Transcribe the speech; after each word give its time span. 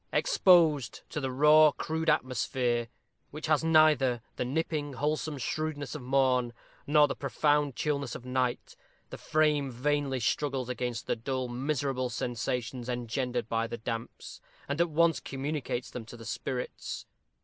Exposed 0.11 1.01
to 1.11 1.19
the 1.21 1.31
raw, 1.31 1.71
crude 1.71 2.09
atmosphere, 2.09 2.87
which 3.29 3.45
has 3.45 3.63
neither 3.63 4.23
the 4.35 4.43
nipping, 4.43 4.93
wholesome 4.93 5.37
shrewdness 5.37 5.93
of 5.93 6.01
morn, 6.01 6.53
nor 6.87 7.07
the 7.07 7.15
profound 7.15 7.75
chillness 7.75 8.15
of 8.15 8.25
night, 8.25 8.75
the 9.11 9.17
frame 9.19 9.69
vainly 9.69 10.19
struggles 10.19 10.69
against 10.69 11.05
the 11.05 11.15
dull, 11.15 11.47
miserable 11.47 12.09
sensations 12.09 12.89
engendered 12.89 13.47
by 13.47 13.67
the 13.67 13.77
damps, 13.77 14.41
and 14.67 14.81
at 14.81 14.89
once 14.89 15.19
communicates 15.19 15.91
them 15.91 16.03
to 16.03 16.17
the 16.17 16.25
spirits. 16.25 17.05